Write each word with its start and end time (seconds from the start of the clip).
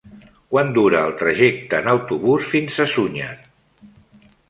Quant 0.53 0.71
dura 0.77 1.01
el 1.09 1.13
trajecte 1.19 1.79
en 1.83 1.91
autobús 1.93 2.51
fins 2.57 2.83
a 2.87 2.91
Sunyer? 2.97 3.33